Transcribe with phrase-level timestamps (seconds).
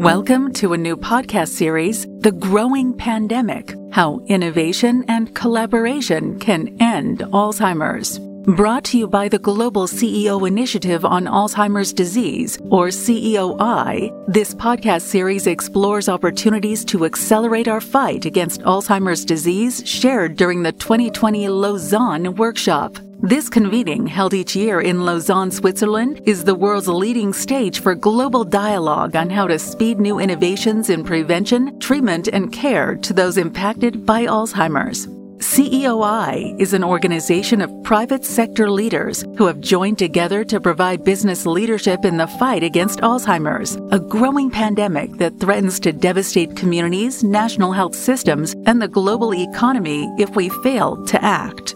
[0.00, 7.18] Welcome to a new podcast series, The Growing Pandemic How Innovation and Collaboration Can End
[7.18, 8.18] Alzheimer's.
[8.56, 15.02] Brought to you by the Global CEO Initiative on Alzheimer's Disease, or CEOI, this podcast
[15.02, 22.36] series explores opportunities to accelerate our fight against Alzheimer's disease shared during the 2020 Lausanne
[22.36, 22.96] workshop.
[23.22, 28.44] This convening, held each year in Lausanne, Switzerland, is the world's leading stage for global
[28.44, 34.06] dialogue on how to speed new innovations in prevention, treatment, and care to those impacted
[34.06, 35.06] by Alzheimer's.
[35.40, 41.44] CEOI is an organization of private sector leaders who have joined together to provide business
[41.44, 47.72] leadership in the fight against Alzheimer's, a growing pandemic that threatens to devastate communities, national
[47.72, 51.74] health systems, and the global economy if we fail to act.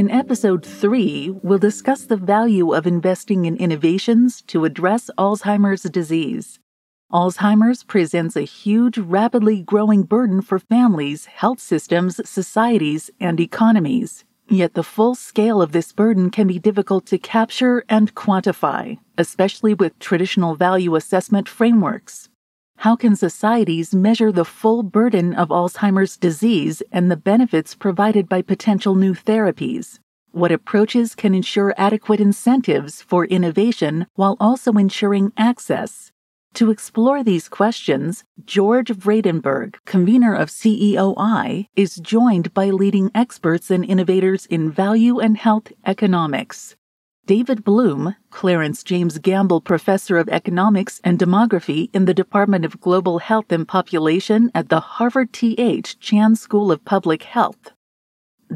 [0.00, 6.58] In episode 3, we'll discuss the value of investing in innovations to address Alzheimer's disease.
[7.12, 14.24] Alzheimer's presents a huge, rapidly growing burden for families, health systems, societies, and economies.
[14.48, 19.74] Yet the full scale of this burden can be difficult to capture and quantify, especially
[19.74, 22.29] with traditional value assessment frameworks.
[22.80, 28.40] How can societies measure the full burden of Alzheimer's disease and the benefits provided by
[28.40, 29.98] potential new therapies?
[30.30, 36.10] What approaches can ensure adequate incentives for innovation while also ensuring access?
[36.54, 43.84] To explore these questions, George Vradenburg, convener of CEOI, is joined by leading experts and
[43.84, 46.76] innovators in value and health economics.
[47.30, 53.20] David Bloom, Clarence James Gamble Professor of Economics and Demography in the Department of Global
[53.20, 56.00] Health and Population at the Harvard T.H.
[56.00, 57.70] Chan School of Public Health.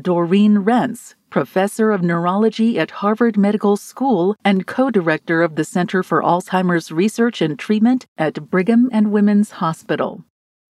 [0.03, 6.03] Dorene Rentz, Professor of Neurology at Harvard Medical School and co director of the Center
[6.03, 10.25] for Alzheimer's Research and Treatment at Brigham and Women's Hospital.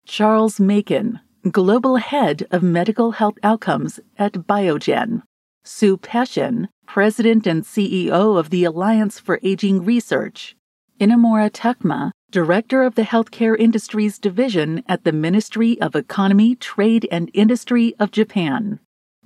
[0.07, 1.19] Charles Macon,
[1.51, 5.22] Global Head of Medical Health Outcomes at Biogen.
[5.63, 10.55] Sue Peschin, President and CEO of the Alliance for Aging Research,
[10.99, 17.29] Inamura Takuma, Director of the Healthcare Industries Division at the Ministry of Economy, Trade and
[17.33, 18.79] Industry of Japan.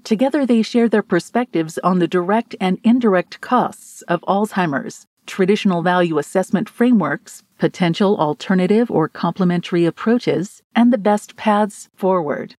[0.04, 6.18] Together, they share their perspectives on the direct and indirect costs of Alzheimer's, traditional value
[6.18, 12.56] assessment frameworks, potential alternative or complementary approaches, and the best paths forward.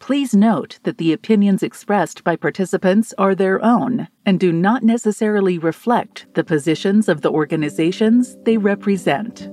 [0.00, 5.58] Please note that the opinions expressed by participants are their own and do not necessarily
[5.58, 9.48] reflect the positions of the organizations they represent.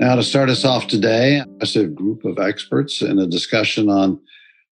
[0.00, 4.20] Now, to start us off today, a group of experts in a discussion on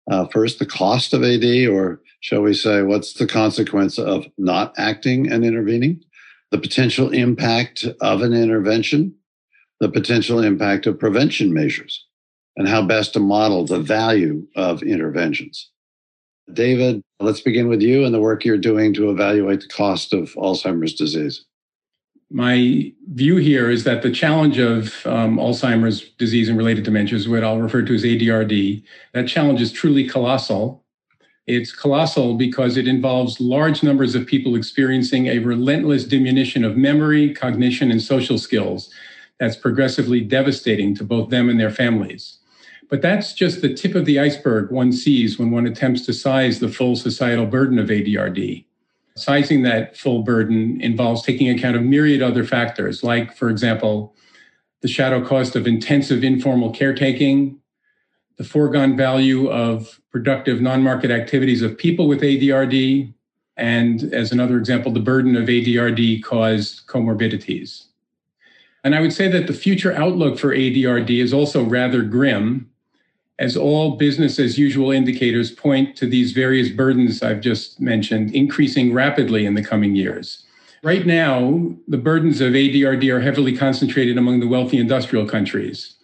[0.09, 4.73] uh, first the cost of AD, or shall we say, what's the consequence of not
[4.79, 6.01] acting and intervening?
[6.57, 9.15] The potential impact of an intervention,
[9.79, 12.07] the potential impact of prevention measures,
[12.57, 15.71] and how best to model the value of interventions.
[16.51, 20.33] David, let's begin with you and the work you're doing to evaluate the cost of
[20.35, 21.45] Alzheimer's disease.
[22.31, 27.45] My view here is that the challenge of um, Alzheimer's disease and related dementias, what
[27.45, 30.86] I'll refer to as ADRD, that challenge is truly colossal
[31.47, 37.33] it's colossal because it involves large numbers of people experiencing a relentless diminution of memory,
[37.33, 38.91] cognition, and social skills
[39.39, 42.39] that's progressively devastating to both them and their families.
[42.89, 46.59] But that's just the tip of the iceberg one sees when one attempts to size
[46.59, 48.65] the full societal burden of ADRD.
[49.17, 54.15] Sizing that full burden involves taking account of myriad other factors, like, for example,
[54.83, 57.59] the shadow cost of intensive informal caretaking,
[58.37, 63.13] the foregone value of productive non-market activities of people with ADRD,
[63.57, 67.87] and as another example, the burden of ADRD caused comorbidities.
[68.85, 72.71] And I would say that the future outlook for ADRD is also rather grim,
[73.39, 78.93] as all business as usual indicators point to these various burdens I've just mentioned increasing
[78.93, 80.45] rapidly in the coming years.
[80.83, 85.96] Right now, the burdens of ADRD are heavily concentrated among the wealthy industrial countries.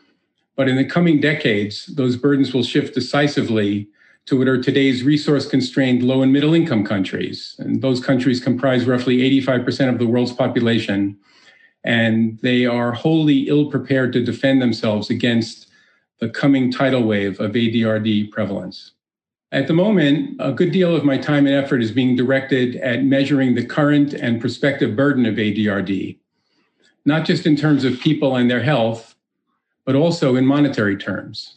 [0.57, 3.89] But in the coming decades, those burdens will shift decisively
[4.27, 7.57] to what are today's resource constrained low and middle income countries.
[7.59, 11.19] And those countries comprise roughly 85% of the world's population.
[11.85, 15.69] And they are wholly ill prepared to defend themselves against
[16.21, 18.93] the coming tidal wave of ADRD prevalence.
[19.51, 23.05] At the moment, a good deal of my time and effort is being directed at
[23.05, 26.17] measuring the current and prospective burden of ADRD,
[27.05, 29.15] not just in terms of people and their health,
[29.85, 31.57] but also in monetary terms.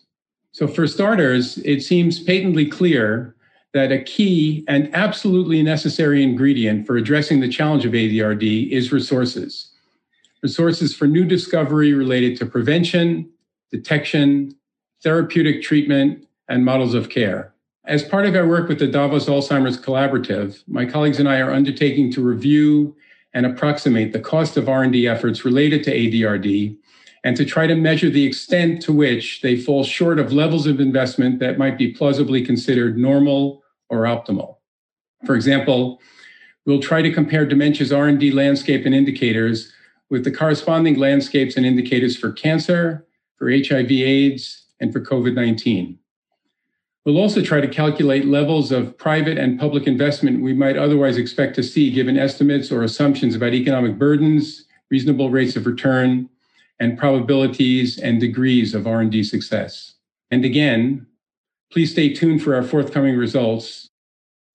[0.52, 3.36] So, for starters, it seems patently clear
[3.74, 9.72] that a key and absolutely necessary ingredient for addressing the challenge of ADRD is resources.
[10.42, 13.30] Resources for new discovery related to prevention,
[13.72, 14.56] detection,
[15.04, 17.54] therapeutic treatment, and models of care.
[17.84, 21.52] As part of our work with the Davos Alzheimer's Collaborative, my colleagues and I are
[21.52, 22.96] undertaking to review
[23.34, 26.78] and approximate the cost of R&D efforts related to ADRD
[27.26, 30.80] and to try to measure the extent to which they fall short of levels of
[30.80, 34.58] investment that might be plausibly considered normal or optimal.
[35.26, 36.00] For example,
[36.68, 39.74] we'll try to compare dementia's R&D landscape and indicators
[40.12, 43.08] with the corresponding landscapes and indicators for cancer,
[43.38, 45.98] for HIV AIDS, and for COVID-19.
[47.06, 51.56] We'll also try to calculate levels of private and public investment we might otherwise expect
[51.56, 56.30] to see given estimates or assumptions about economic burdens, reasonable rates of return,
[56.80, 59.96] and probabilities and degrees of R&D success.
[60.32, 61.08] And again,
[61.72, 63.88] please stay tuned for our forthcoming results.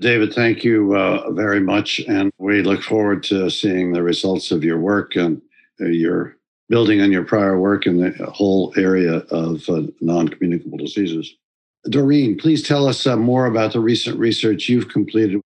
[0.00, 2.00] David, thank you uh, very much.
[2.08, 5.40] And we look forward to seeing the results of your work and
[5.80, 6.36] uh, your
[6.68, 11.34] building on your prior work in the whole area of uh, non communicable diseases.
[11.88, 15.40] Dorene, please tell us uh, more about the recent research you've completed.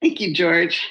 [0.00, 0.86] Thank you, George.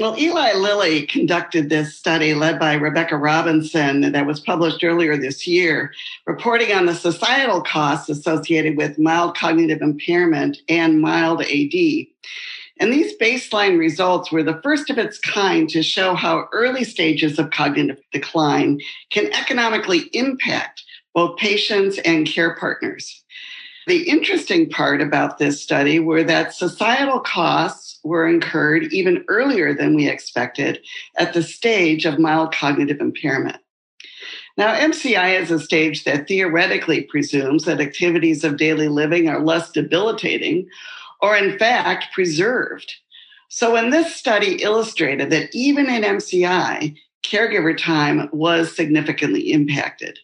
[0.00, 5.46] Well, Eli Lilly conducted this study led by Rebecca Robinson that was published earlier this
[5.46, 5.92] year,
[6.26, 11.74] reporting on the societal costs associated with mild cognitive impairment and mild AD.
[12.80, 17.38] And these baseline results were the first of its kind to show how early stages
[17.38, 18.80] of cognitive decline
[19.10, 20.82] can economically impact
[21.12, 23.22] both patients and care partners.
[23.90, 29.96] The interesting part about this study were that societal costs were incurred even earlier than
[29.96, 30.78] we expected
[31.18, 33.56] at the stage of mild cognitive impairment.
[34.56, 39.72] Now, MCI is a stage that theoretically presumes that activities of daily living are less
[39.72, 40.68] debilitating
[41.20, 42.94] or, in fact, preserved.
[43.48, 46.94] So, when this study illustrated that even in MCI,
[47.24, 50.20] caregiver time was significantly impacted.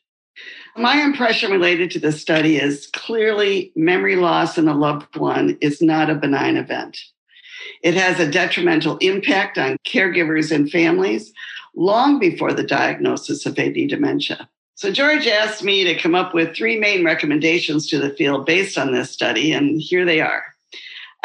[0.79, 5.81] My impression related to this study is clearly memory loss in a loved one is
[5.81, 6.99] not a benign event.
[7.83, 11.33] It has a detrimental impact on caregivers and families
[11.75, 14.51] long before the diagnosis of AD dementia.
[14.75, 18.77] So, George asked me to come up with three main recommendations to the field based
[18.77, 20.45] on this study, and here they are.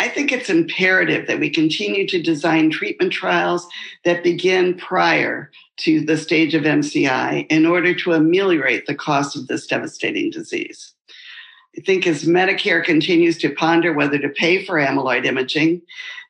[0.01, 3.67] I think it's imperative that we continue to design treatment trials
[4.03, 5.51] that begin prior
[5.81, 10.95] to the stage of MCI in order to ameliorate the cost of this devastating disease.
[11.77, 15.83] I think as Medicare continues to ponder whether to pay for amyloid imaging,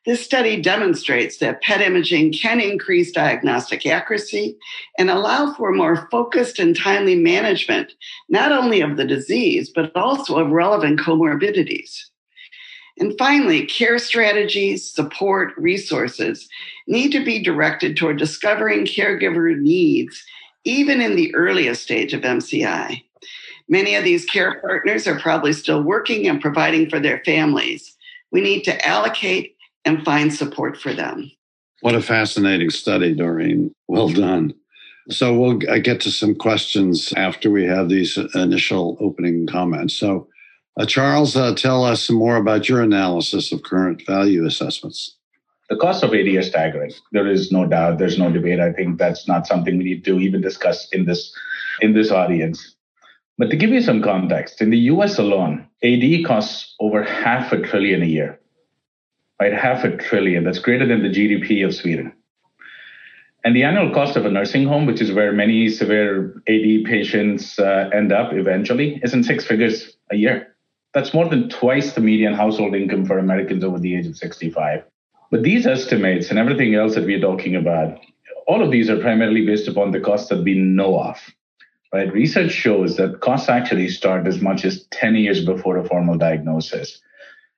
[0.04, 4.58] this study demonstrates that PET imaging can increase diagnostic accuracy
[4.98, 7.94] and allow for more focused and timely management,
[8.28, 12.10] not only of the disease, but also of relevant comorbidities.
[12.98, 16.48] And finally, care strategies, support, resources
[16.86, 20.22] need to be directed toward discovering caregiver needs,
[20.64, 23.02] even in the earliest stage of MCI.
[23.68, 27.96] Many of these care partners are probably still working and providing for their families.
[28.30, 31.30] We need to allocate and find support for them.
[31.80, 33.74] What a fascinating study, Dorene.
[33.88, 34.54] Well done.
[35.08, 39.94] So we'll get to some questions after we have these initial opening comments.
[39.94, 40.28] So,
[40.86, 45.16] Charles, uh, tell us some more about your analysis of current value assessments.
[45.68, 46.92] The cost of AD is staggering.
[47.12, 47.98] There is no doubt.
[47.98, 48.60] There's no debate.
[48.60, 51.34] I think that's not something we need to even discuss in this
[51.80, 52.74] in this audience.
[53.38, 57.60] But to give you some context, in the US alone, AD costs over half a
[57.60, 58.38] trillion a year
[59.42, 59.52] right?
[59.52, 60.44] Half a trillion.
[60.44, 62.12] That's greater than the GDP of Sweden.
[63.44, 67.58] And the annual cost of a nursing home, which is where many severe AD patients
[67.58, 70.51] uh, end up eventually, is in six figures a year.
[70.94, 74.84] That's more than twice the median household income for Americans over the age of 65.
[75.30, 77.98] But these estimates and everything else that we're talking about,
[78.46, 81.16] all of these are primarily based upon the costs that we know of.
[81.92, 82.12] Right?
[82.12, 87.00] Research shows that costs actually start as much as 10 years before a formal diagnosis.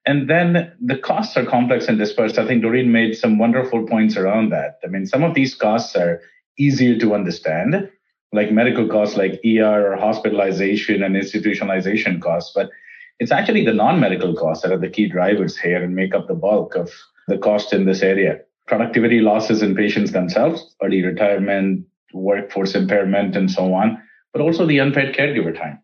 [0.06, 2.38] And then the costs are complex and dispersed.
[2.38, 4.78] I think Dorene made some wonderful points around that.
[4.84, 6.20] I mean, some of these costs are
[6.58, 7.90] easier to understand,
[8.32, 12.52] like medical costs like ER or hospitalization and institutionalization costs.
[12.54, 12.70] But
[13.18, 16.34] it's actually the non-medical costs that are the key drivers here and make up the
[16.34, 16.90] bulk of
[17.28, 18.40] the cost in this area.
[18.66, 24.00] Productivity losses in patients themselves, early retirement, workforce impairment, and so on,
[24.32, 25.80] but also the unpaid caregiver time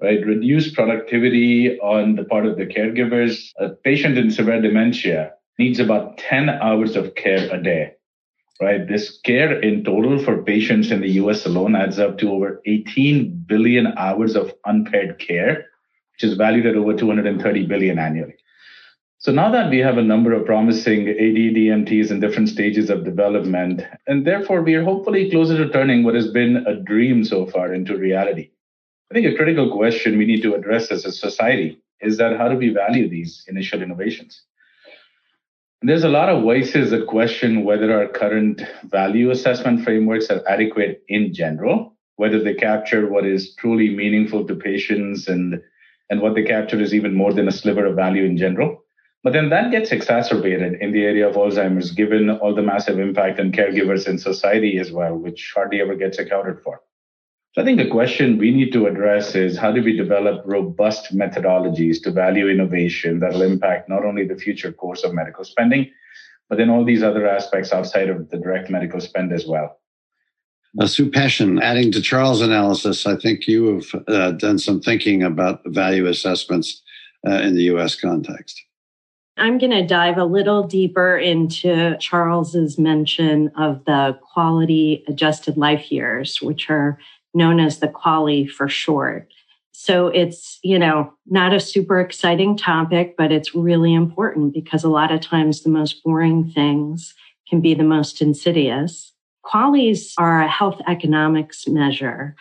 [0.00, 0.24] right?
[0.24, 3.50] Reduced productivity on the part of the caregivers.
[3.58, 7.92] A patient in severe dementia needs about 10 hours of care a day,
[8.60, 8.86] right?
[8.86, 13.44] This care in total for patients in the US alone adds up to over 18
[13.46, 15.66] billion hours of unpaid care,
[16.16, 18.36] which is valued at over 230 billion annually.
[19.18, 23.04] So now that we have a number of promising AD DMTs in different stages of
[23.04, 27.46] development, and therefore we are hopefully closer to turning what has been a dream so
[27.46, 28.50] far into reality.
[29.10, 32.48] I think a critical question we need to address as a society is that how
[32.48, 34.42] do we value these initial innovations?
[35.80, 40.42] And there's a lot of voices that question whether our current value assessment frameworks are
[40.48, 45.60] adequate in general, whether they capture what is truly meaningful to patients and,
[46.10, 48.82] and what they capture is even more than a sliver of value in general.
[49.22, 53.40] But then that gets exacerbated in the area of Alzheimer's, given all the massive impact
[53.40, 56.80] on caregivers in society as well, which hardly ever gets accounted for.
[57.52, 61.16] So I think the question we need to address is how do we develop robust
[61.16, 65.90] methodologies to value innovation that will impact not only the future course of medical spending,
[66.48, 69.80] but then all these other aspects outside of the direct medical spend as well.
[70.78, 75.22] Uh, Sue Peschin, adding to Charles' analysis, I think you have uh, done some thinking
[75.22, 76.82] about value assessments
[77.26, 78.62] uh, in the US context.
[79.38, 85.92] I'm going to dive a little deeper into Charles's mention of the quality adjusted life
[85.92, 86.98] years, which are
[87.34, 89.30] known as the QALY for short.
[89.72, 94.88] So it's, you know, not a super exciting topic, but it's really important because a
[94.88, 97.14] lot of times the most boring things
[97.46, 99.12] can be the most insidious.
[99.46, 102.34] QALYs are a health economics measure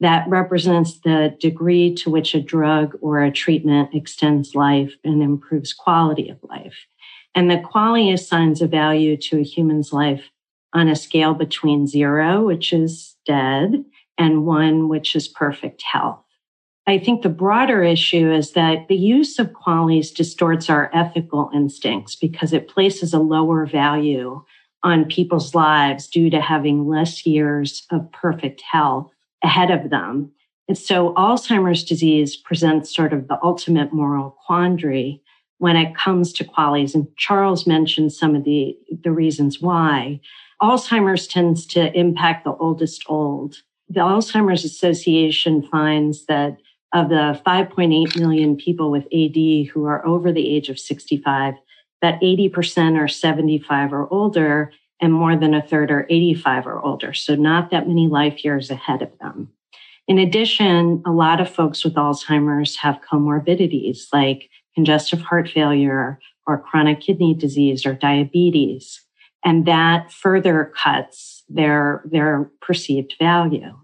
[0.00, 5.72] that represents the degree to which a drug or a treatment extends life and improves
[5.72, 6.86] quality of life.
[7.34, 10.30] And the QALY assigns a value to a human's life
[10.72, 13.84] on a scale between zero, which is dead,
[14.18, 16.24] and one, which is perfect health.
[16.86, 22.16] I think the broader issue is that the use of QALYs distorts our ethical instincts
[22.16, 24.42] because it places a lower value
[24.82, 29.10] on people's lives due to having less years of perfect health
[29.42, 30.30] ahead of them.
[30.68, 35.22] And so Alzheimer's disease presents sort of the ultimate moral quandary
[35.58, 36.94] when it comes to QALYs.
[36.94, 40.20] And Charles mentioned some of the, the reasons why.
[40.60, 43.56] Alzheimer's tends to impact the oldest old.
[43.88, 46.56] The Alzheimer's Association finds that
[46.92, 51.54] of the 5.8 million people with AD who are over the age of 65,
[52.02, 57.14] that 80% are 75 or older, and more than a third are 85 or older.
[57.14, 59.48] So not that many life years ahead of them.
[60.08, 66.58] In addition, a lot of folks with Alzheimer's have comorbidities like congestive heart failure or
[66.58, 69.00] chronic kidney disease or diabetes.
[69.44, 73.76] And that further cuts their, their perceived value.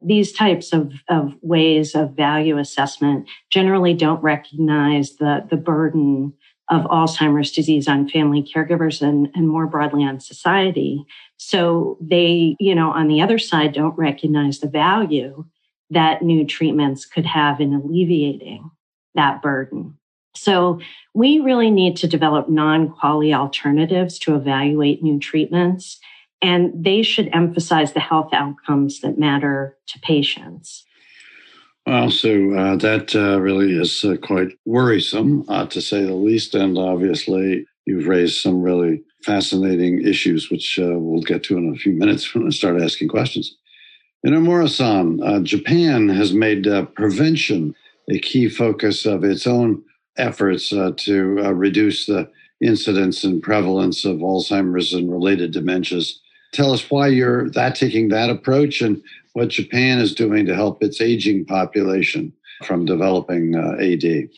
[0.00, 6.34] These types of, of ways of value assessment generally don't recognize the, the burden
[6.70, 11.04] of Alzheimer's disease on family caregivers and, and more broadly on society.
[11.36, 15.46] So they, you know, on the other side, don't recognize the value
[15.90, 18.70] that new treatments could have in alleviating
[19.14, 19.96] that burden.
[20.34, 20.80] So
[21.14, 25.98] we really need to develop non-QALY alternatives to evaluate new treatments,
[26.42, 30.84] and they should emphasize the health outcomes that matter to patients.
[31.88, 36.54] Well, so uh, that uh, really is uh, quite worrisome, uh, to say the least.
[36.54, 41.78] And obviously, you've raised some really fascinating issues, which uh, we'll get to in a
[41.78, 43.56] few minutes when I start asking questions.
[44.26, 47.74] Inamura-san, uh, Japan has made prevention
[48.10, 49.82] a key focus of its own
[50.18, 51.14] efforts to
[51.54, 52.28] reduce the
[52.60, 56.18] incidence and prevalence of Alzheimer's and related dementias.
[56.52, 59.02] Tell us why you're that taking that approach and
[59.38, 62.32] what Japan is doing to help its aging population
[62.64, 64.28] from developing uh, AD.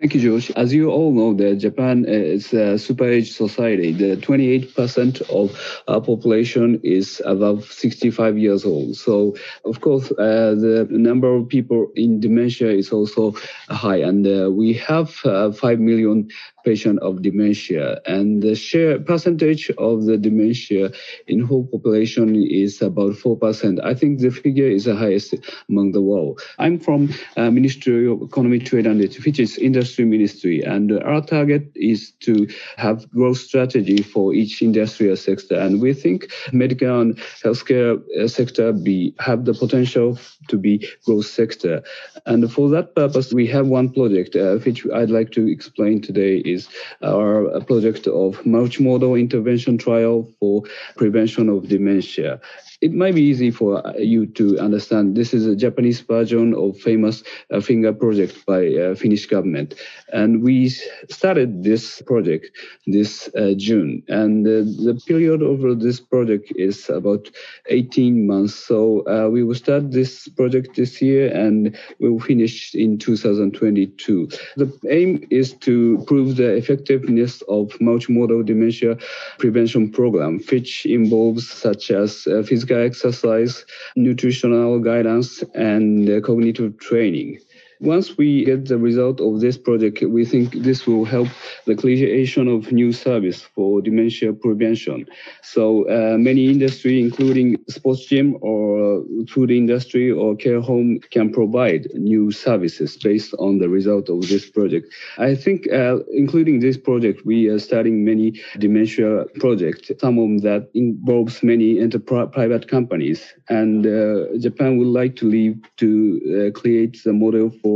[0.00, 0.50] Thank you, George.
[0.56, 3.92] As you all know, Japan is a super age society.
[3.92, 8.96] The 28% of our population is above 65 years old.
[8.96, 13.36] So, of course, uh, the number of people in dementia is also
[13.70, 13.98] high.
[13.98, 16.28] And uh, we have uh, 5 million
[16.64, 18.00] patients of dementia.
[18.06, 20.90] And the share percentage of the dementia
[21.28, 23.84] in whole population is about 4%.
[23.84, 25.34] I think the figure is the highest
[25.68, 26.40] among the world.
[26.58, 30.62] I'm from uh, Ministry of Economy, Trade and Industry, industry ministry.
[30.62, 32.46] And our target is to
[32.76, 35.56] have growth strategy for each industrial sector.
[35.56, 41.26] And we think medical and healthcare uh, sector be have the potential to be growth
[41.26, 41.82] sector.
[42.26, 46.38] And for that purpose, we have one project, uh, which I'd like to explain today
[46.44, 46.68] is
[47.02, 50.62] our project of multimodal intervention trial for
[50.96, 52.40] prevention of dementia.
[52.84, 55.16] It might be easy for uh, you to understand.
[55.16, 59.74] This is a Japanese version of famous uh, FINGER project by uh, Finnish government,
[60.12, 60.68] and we
[61.08, 62.50] started this project
[62.86, 67.30] this June, and the period of this project is about
[67.70, 68.54] 18 months.
[68.54, 74.28] So we will start this project this year, and we will finish in 2022.
[74.56, 78.98] The aim is to prove the effectiveness of multimodal dementia
[79.38, 82.42] prevention program, which involves such as uh,
[82.74, 83.64] physical exercise,
[83.96, 87.38] nutritional guidance, and cognitive training.
[87.84, 91.28] Once we get the result of this project, we think this will help
[91.66, 95.06] the creation of new service for dementia prevention.
[95.42, 101.88] So uh, many industry, including sports gym or food industry or care home, can provide
[101.92, 104.88] new services based on the result of this project.
[105.18, 109.90] I think, uh, including this project, we are starting many dementia projects.
[110.00, 115.26] Some of them that involves many enterprise private companies, and uh, Japan would like to
[115.26, 115.90] leave to
[116.24, 117.73] uh, create the model for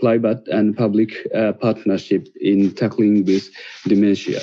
[0.00, 3.50] private and public uh, partnership in tackling this
[3.86, 4.40] dementia.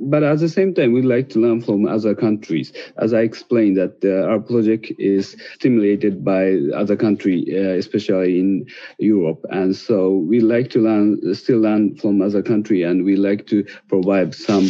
[0.00, 2.72] But at the same time, we'd like to learn from other countries.
[2.98, 8.66] As I explained, that uh, our project is stimulated by other country, uh, especially in
[8.98, 13.46] Europe, and so we like to learn, still learn from other country, and we like
[13.48, 14.68] to provide some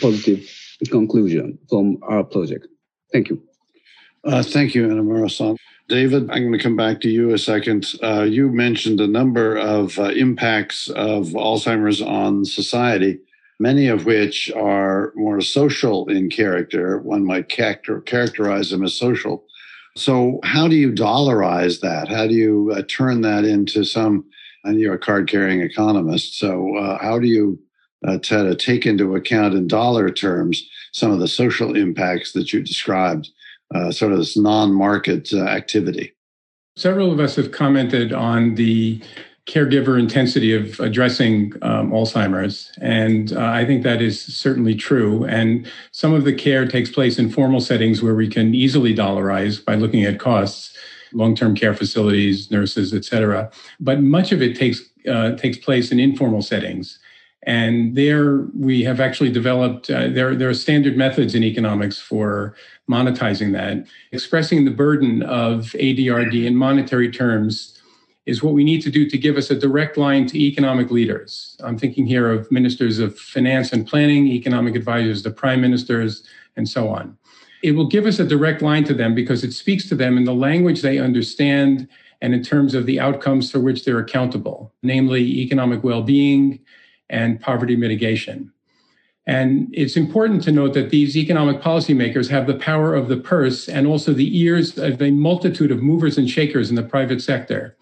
[0.00, 0.46] positive
[0.90, 2.66] conclusion from our project.
[3.10, 3.47] Thank you.
[4.24, 5.56] Uh, thank you, Inamura-san.
[5.88, 7.86] David, I'm going to come back to you a second.
[8.02, 13.20] Uh, you mentioned a number of uh, impacts of Alzheimer's on society,
[13.58, 16.98] many of which are more social in character.
[16.98, 19.44] One might character, characterize them as social.
[19.96, 22.08] So, how do you dollarize that?
[22.08, 24.26] How do you uh, turn that into some?
[24.64, 27.58] And you're a card-carrying economist, so uh, how do you
[28.06, 32.60] uh, to take into account in dollar terms some of the social impacts that you
[32.60, 33.30] described?
[33.74, 36.12] Uh, sort of this non-market uh, activity.
[36.76, 39.02] Several of us have commented on the
[39.46, 42.70] caregiver intensity of addressing um, Alzheimer's.
[42.82, 45.24] And uh, I think that is certainly true.
[45.24, 49.64] And some of the care takes place in formal settings where we can easily dollarize
[49.64, 50.76] by looking at costs,
[51.14, 53.50] long-term care facilities, nurses, et cetera.
[53.80, 56.98] But much of it takes, uh, takes place in informal settings.
[57.44, 62.54] And there we have actually developed, uh, there, there are standard methods in economics for
[62.90, 63.86] monetizing that.
[64.12, 67.80] Expressing the burden of ADRD in monetary terms
[68.26, 71.56] is what we need to do to give us a direct line to economic leaders.
[71.64, 76.24] I'm thinking here of ministers of finance and planning, economic advisors the prime ministers,
[76.56, 77.16] and so on.
[77.62, 80.24] It will give us a direct line to them because it speaks to them in
[80.24, 81.88] the language they understand
[82.20, 86.60] and in terms of the outcomes for which they're accountable, namely economic well being
[87.10, 88.52] and poverty mitigation.
[89.26, 93.68] And it's important to note that these economic policymakers have the power of the purse
[93.68, 97.76] and also the ears of a multitude of movers and shakers in the private sector.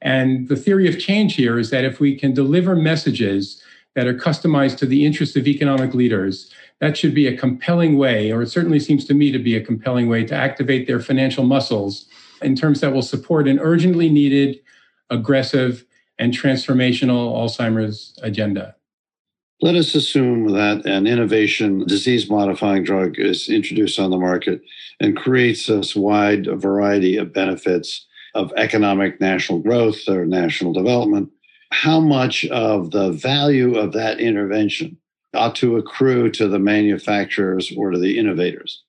[0.00, 3.60] And the theory of change here is that if we can deliver messages
[3.96, 8.30] that are customized to the interests of economic leaders, that should be a compelling way,
[8.30, 11.44] or it certainly seems to me to be a compelling way to activate their financial
[11.44, 12.06] muscles
[12.42, 14.60] in terms that will support an urgently needed,
[15.08, 15.85] aggressive,
[16.18, 18.74] and transformational Alzheimer's agenda.
[19.62, 24.60] Let us assume that an innovation disease modifying drug is introduced on the market
[25.00, 31.30] and creates this wide variety of benefits of economic national growth or national development.
[31.70, 34.98] How much of the value of that intervention
[35.34, 38.82] ought to accrue to the manufacturers or to the innovators?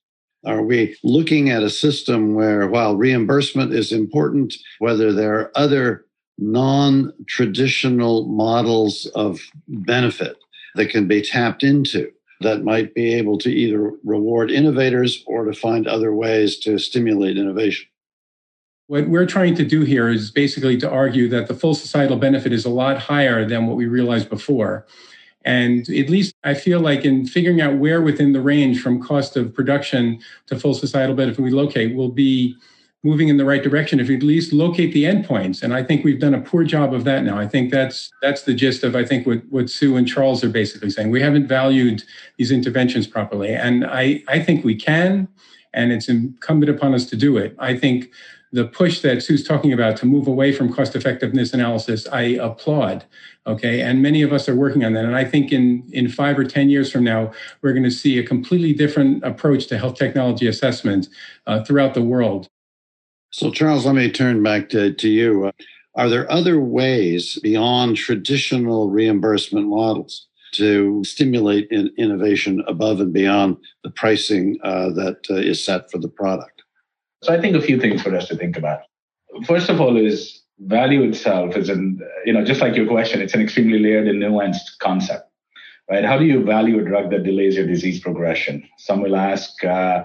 [0.44, 6.04] Are we looking at a system where, while reimbursement is important, whether there are other
[6.38, 10.36] non traditional models of benefit
[10.76, 15.52] that can be tapped into that might be able to either reward innovators or to
[15.52, 17.88] find other ways to stimulate innovation.
[18.86, 22.52] What we're trying to do here is basically to argue that the full societal benefit
[22.52, 24.86] is a lot higher than what we realized before.
[25.44, 29.36] And at least I feel like in figuring out where within the range from cost
[29.36, 32.56] of production to full societal benefit we locate will be
[33.04, 35.62] moving in the right direction if you at least locate the endpoints.
[35.62, 37.38] And I think we've done a poor job of that now.
[37.38, 40.48] I think that's that's the gist of I think what, what Sue and Charles are
[40.48, 41.10] basically saying.
[41.10, 42.02] We haven't valued
[42.38, 43.54] these interventions properly.
[43.54, 45.28] And I, I think we can,
[45.72, 47.54] and it's incumbent upon us to do it.
[47.58, 48.10] I think
[48.50, 53.04] the push that Sue's talking about to move away from cost effectiveness analysis, I applaud.
[53.46, 53.82] Okay.
[53.82, 55.04] And many of us are working on that.
[55.04, 57.32] And I think in, in five or 10 years from now,
[57.62, 61.08] we're going to see a completely different approach to health technology assessment
[61.46, 62.48] uh, throughout the world.
[63.30, 65.46] So, Charles, let me turn back to, to you.
[65.46, 65.52] Uh,
[65.94, 73.56] are there other ways beyond traditional reimbursement models to stimulate in innovation above and beyond
[73.84, 76.62] the pricing uh, that uh, is set for the product?
[77.22, 78.80] So I think a few things for us to think about.
[79.46, 83.34] First of all, is value itself is an you know just like your question, it's
[83.34, 85.30] an extremely layered and nuanced concept,
[85.90, 86.04] right?
[86.04, 88.68] How do you value a drug that delays your disease progression?
[88.78, 90.04] Some will ask, uh,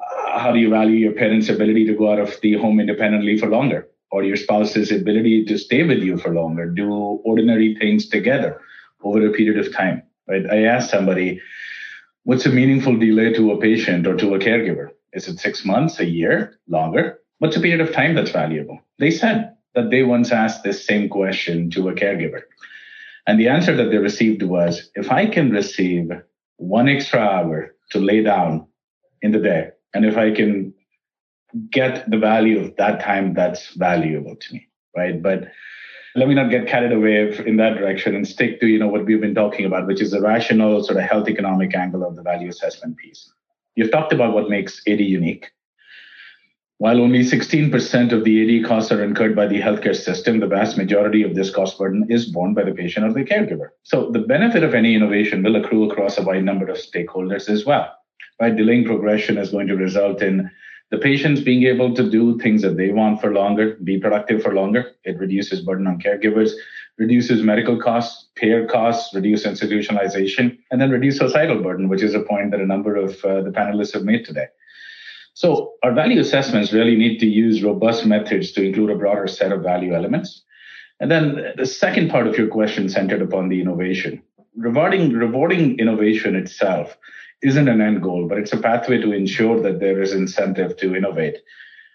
[0.00, 3.36] Uh, how do you value your parents' ability to go out of the home independently
[3.36, 8.08] for longer, or your spouse's ability to stay with you for longer, do ordinary things
[8.08, 8.60] together
[9.02, 10.02] over a period of time?
[10.26, 10.44] Right?
[10.50, 11.40] I asked somebody,
[12.24, 14.90] what's a meaningful delay to a patient or to a caregiver?
[15.12, 17.18] Is it six months, a year, longer?
[17.38, 18.78] What's a period of time that's valuable?
[18.98, 22.42] They said that they once asked this same question to a caregiver.
[23.26, 26.10] And the answer that they received was if I can receive
[26.56, 28.66] one extra hour to lay down
[29.22, 30.74] in the day, and if I can
[31.70, 35.22] get the value of that time, that's valuable to me, right?
[35.22, 35.48] But
[36.14, 39.04] let me not get carried away in that direction and stick to you know what
[39.04, 42.22] we've been talking about, which is the rational sort of health economic angle of the
[42.22, 43.30] value assessment piece.
[43.76, 45.50] You've talked about what makes AD unique.
[46.78, 50.76] While only 16% of the AD costs are incurred by the healthcare system, the vast
[50.76, 53.70] majority of this cost burden is borne by the patient or the caregiver.
[53.82, 57.64] So the benefit of any innovation will accrue across a wide number of stakeholders as
[57.64, 57.92] well.
[58.40, 58.54] Right?
[58.54, 60.50] Delaying progression is going to result in
[60.90, 64.54] the patients being able to do things that they want for longer, be productive for
[64.54, 64.92] longer.
[65.04, 66.52] It reduces burden on caregivers,
[66.96, 72.20] reduces medical costs, payer costs, reduce institutionalization, and then reduce societal burden, which is a
[72.20, 74.46] point that a number of uh, the panelists have made today.
[75.34, 79.52] So our value assessments really need to use robust methods to include a broader set
[79.52, 80.42] of value elements.
[81.00, 84.20] And then the second part of your question centered upon the innovation.
[84.56, 86.96] Rewarding, rewarding innovation itself
[87.42, 90.94] isn't an end goal, but it's a pathway to ensure that there is incentive to
[90.94, 91.38] innovate,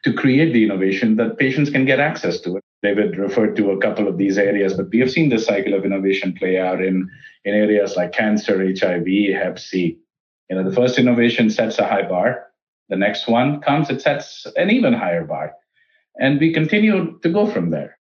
[0.04, 2.60] to create the innovation that patients can get access to.
[2.82, 5.86] David referred to a couple of these areas, but we have seen this cycle of
[5.86, 7.10] innovation play out in,
[7.46, 9.98] in areas like cancer, HIV, Hep C.
[10.50, 12.48] You know, the first innovation sets a high bar.
[12.90, 15.54] The next one comes, it sets an even higher bar.
[16.20, 17.98] And we continue to go from there.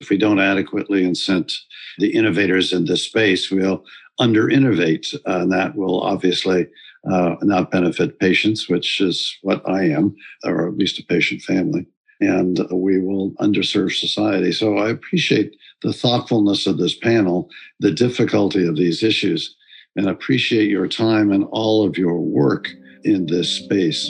[0.00, 1.52] If we don't adequately incent
[1.98, 3.84] the innovators in this space, we'll
[4.22, 5.12] under innovate.
[5.26, 6.68] And that will obviously
[7.10, 11.86] uh, not benefit patients, which is what I am, or at least a patient family.
[12.20, 14.52] And we will underserve society.
[14.52, 19.56] So I appreciate the thoughtfulness of this panel, the difficulty of these issues,
[19.96, 22.70] and appreciate your time and all of your work
[23.02, 24.08] in this space.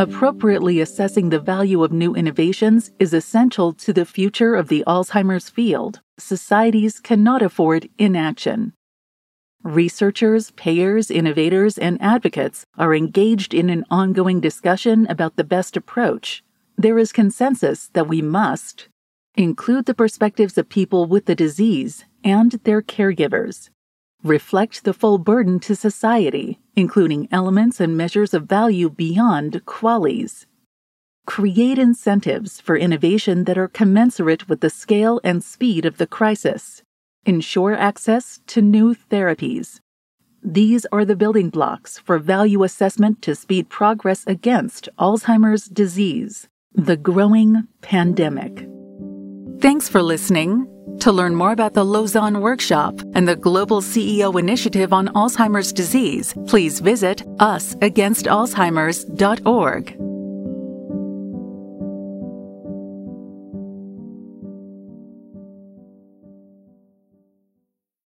[0.00, 5.50] Appropriately assessing the value of new innovations is essential to the future of the Alzheimer's
[5.50, 6.00] field.
[6.16, 8.72] Societies cannot afford inaction.
[9.62, 16.42] Researchers, payers, innovators, and advocates are engaged in an ongoing discussion about the best approach.
[16.78, 18.88] There is consensus that we must
[19.34, 23.68] include the perspectives of people with the disease and their caregivers
[24.22, 30.46] reflect the full burden to society, including elements and measures of value beyond QALYs.
[31.26, 36.82] Create incentives for innovation that are commensurate with the scale and speed of the crisis.
[37.24, 39.80] Ensure access to new therapies.
[40.42, 46.96] These are the building blocks for value assessment to speed progress against Alzheimer's disease, the
[46.96, 48.66] growing pandemic.
[49.60, 50.66] Thanks for listening.
[50.98, 56.34] To learn more about the Lausanne Workshop and the Global CEO Initiative on Alzheimer's Disease,
[56.46, 60.09] please visit usagainst.alzheimer's.org.